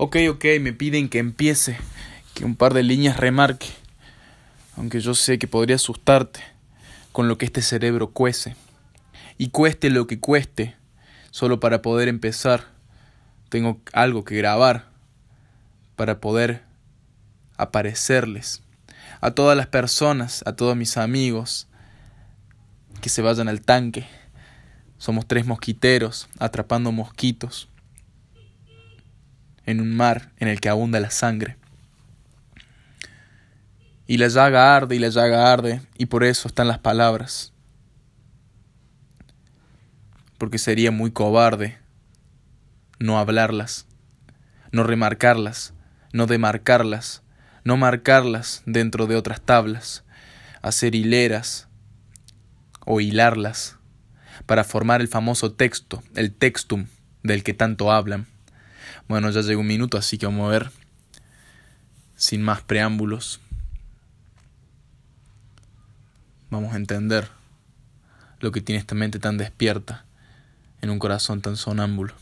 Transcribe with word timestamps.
Ok, 0.00 0.16
ok, 0.30 0.44
me 0.60 0.72
piden 0.72 1.08
que 1.08 1.18
empiece, 1.18 1.76
que 2.32 2.44
un 2.44 2.54
par 2.54 2.72
de 2.72 2.84
líneas 2.84 3.16
remarque, 3.16 3.66
aunque 4.76 5.00
yo 5.00 5.12
sé 5.12 5.40
que 5.40 5.48
podría 5.48 5.74
asustarte 5.74 6.38
con 7.10 7.26
lo 7.26 7.36
que 7.36 7.46
este 7.46 7.62
cerebro 7.62 8.12
cuece. 8.12 8.54
Y 9.38 9.48
cueste 9.48 9.90
lo 9.90 10.06
que 10.06 10.20
cueste, 10.20 10.76
solo 11.32 11.58
para 11.58 11.82
poder 11.82 12.06
empezar, 12.06 12.66
tengo 13.48 13.80
algo 13.92 14.24
que 14.24 14.36
grabar, 14.36 14.86
para 15.96 16.20
poder 16.20 16.62
aparecerles 17.56 18.62
a 19.20 19.32
todas 19.32 19.56
las 19.56 19.66
personas, 19.66 20.44
a 20.46 20.52
todos 20.52 20.76
mis 20.76 20.96
amigos, 20.96 21.66
que 23.00 23.08
se 23.08 23.20
vayan 23.20 23.48
al 23.48 23.62
tanque. 23.62 24.06
Somos 24.96 25.26
tres 25.26 25.44
mosquiteros 25.44 26.28
atrapando 26.38 26.92
mosquitos 26.92 27.68
en 29.68 29.82
un 29.82 29.94
mar 29.94 30.32
en 30.38 30.48
el 30.48 30.62
que 30.62 30.70
abunda 30.70 30.98
la 30.98 31.10
sangre. 31.10 31.58
Y 34.06 34.16
la 34.16 34.28
llaga 34.28 34.74
arde 34.74 34.96
y 34.96 34.98
la 34.98 35.10
llaga 35.10 35.52
arde, 35.52 35.82
y 35.98 36.06
por 36.06 36.24
eso 36.24 36.48
están 36.48 36.68
las 36.68 36.78
palabras. 36.78 37.52
Porque 40.38 40.56
sería 40.56 40.90
muy 40.90 41.10
cobarde 41.10 41.76
no 42.98 43.18
hablarlas, 43.18 43.86
no 44.72 44.84
remarcarlas, 44.84 45.74
no 46.14 46.26
demarcarlas, 46.26 47.22
no 47.62 47.76
marcarlas 47.76 48.62
dentro 48.64 49.06
de 49.06 49.16
otras 49.16 49.42
tablas, 49.42 50.02
hacer 50.62 50.94
hileras 50.94 51.68
o 52.86 53.02
hilarlas 53.02 53.76
para 54.46 54.64
formar 54.64 55.02
el 55.02 55.08
famoso 55.08 55.52
texto, 55.52 56.02
el 56.14 56.32
textum 56.32 56.86
del 57.22 57.42
que 57.42 57.52
tanto 57.52 57.92
hablan. 57.92 58.26
Bueno, 59.08 59.30
ya 59.30 59.40
llegó 59.40 59.62
un 59.62 59.66
minuto, 59.66 59.96
así 59.96 60.18
que 60.18 60.26
vamos 60.26 60.46
a 60.46 60.50
ver, 60.50 60.70
sin 62.14 62.42
más 62.42 62.60
preámbulos, 62.60 63.40
vamos 66.50 66.74
a 66.74 66.76
entender 66.76 67.28
lo 68.40 68.52
que 68.52 68.60
tiene 68.60 68.78
esta 68.78 68.94
mente 68.94 69.18
tan 69.18 69.38
despierta 69.38 70.04
en 70.82 70.90
un 70.90 70.98
corazón 70.98 71.40
tan 71.40 71.56
sonámbulo. 71.56 72.12